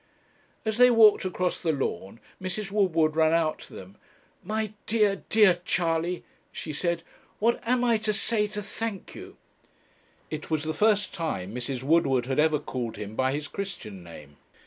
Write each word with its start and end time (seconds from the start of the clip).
As 0.65 0.77
they 0.79 0.89
walked 0.89 1.25
across 1.25 1.59
the 1.59 1.71
lawn 1.71 2.19
Mrs. 2.41 2.71
Woodward 2.71 3.15
ran 3.15 3.33
out 3.33 3.59
to 3.59 3.73
them. 3.75 3.97
'My 4.43 4.73
dear, 4.87 5.21
dear 5.29 5.59
Charley,' 5.63 6.23
she 6.51 6.73
said, 6.73 7.03
'what 7.37 7.59
am 7.67 7.83
I 7.83 7.97
to 7.97 8.11
say 8.11 8.47
to 8.47 8.63
thank 8.63 9.13
you?' 9.13 9.37
It 10.31 10.49
was 10.49 10.63
the 10.63 10.73
first 10.73 11.13
time 11.13 11.53
Mrs. 11.53 11.83
Woodward 11.83 12.25
had 12.25 12.39
ever 12.39 12.57
called 12.57 12.97
him 12.97 13.15
by 13.15 13.31
his 13.31 13.47
Christian 13.47 14.01
name. 14.01 14.37